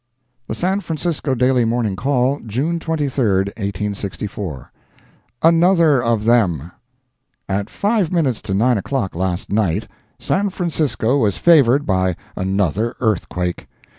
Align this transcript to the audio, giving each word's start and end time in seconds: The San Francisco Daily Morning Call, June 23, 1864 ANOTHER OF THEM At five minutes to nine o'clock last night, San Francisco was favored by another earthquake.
The 0.47 0.55
San 0.55 0.79
Francisco 0.79 1.35
Daily 1.35 1.63
Morning 1.63 1.95
Call, 1.95 2.39
June 2.47 2.79
23, 2.79 3.23
1864 3.53 4.71
ANOTHER 5.43 6.03
OF 6.03 6.25
THEM 6.25 6.71
At 7.47 7.69
five 7.69 8.11
minutes 8.11 8.41
to 8.41 8.55
nine 8.55 8.79
o'clock 8.79 9.13
last 9.13 9.51
night, 9.51 9.87
San 10.17 10.49
Francisco 10.49 11.19
was 11.19 11.37
favored 11.37 11.85
by 11.85 12.15
another 12.35 12.95
earthquake. 12.99 13.67